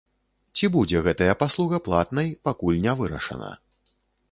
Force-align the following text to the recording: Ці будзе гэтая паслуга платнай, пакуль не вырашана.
Ці 0.59 0.69
будзе 0.75 1.01
гэтая 1.07 1.35
паслуга 1.43 1.81
платнай, 1.89 2.33
пакуль 2.49 2.83
не 2.89 2.97
вырашана. 3.03 3.55